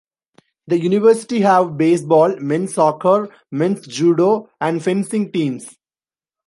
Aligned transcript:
The 0.65 0.79
University 0.79 1.41
have 1.41 1.77
baseball, 1.77 2.35
men's 2.37 2.73
soccer, 2.73 3.29
men's 3.51 3.85
judo 3.85 4.49
and 4.59 4.83
fencing 4.83 5.31
teams. 5.31 5.77